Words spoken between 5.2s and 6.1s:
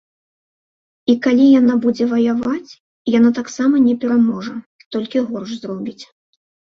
горш зробіць.